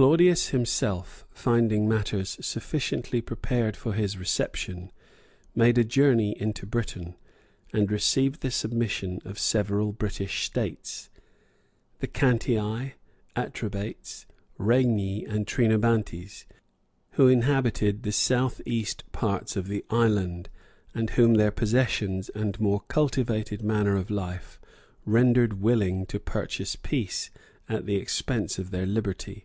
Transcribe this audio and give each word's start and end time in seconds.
Claudius 0.00 0.48
himself, 0.48 1.26
finding 1.30 1.86
matters 1.86 2.38
sufficiently 2.40 3.20
prepared 3.20 3.76
for 3.76 3.92
his 3.92 4.16
reception, 4.16 4.90
made 5.54 5.76
a 5.76 5.84
journey 5.84 6.34
into 6.40 6.64
Britain, 6.64 7.14
and 7.74 7.90
received 7.92 8.40
the 8.40 8.50
submission 8.50 9.20
of 9.26 9.38
several 9.38 9.92
British 9.92 10.46
states, 10.46 11.10
the 11.98 12.06
Cantii, 12.08 12.94
Atrebates, 13.36 14.24
Regni, 14.56 15.26
and 15.26 15.46
Trinobantes, 15.46 16.46
who 17.10 17.28
inhabited 17.28 18.02
the 18.02 18.12
south 18.12 18.62
east 18.64 19.04
parts 19.12 19.54
of 19.54 19.68
the 19.68 19.84
island, 19.90 20.48
and 20.94 21.10
whom 21.10 21.34
their 21.34 21.50
possessions 21.50 22.30
and 22.30 22.58
more 22.58 22.80
cultivated 22.88 23.60
manner 23.62 23.96
of 23.98 24.08
life 24.08 24.58
rendered 25.04 25.60
willing 25.60 26.06
to 26.06 26.18
purchase 26.18 26.74
peace 26.74 27.28
at 27.68 27.84
the 27.84 27.96
expense 27.96 28.58
of 28.58 28.70
their 28.70 28.86
liberty. 28.86 29.44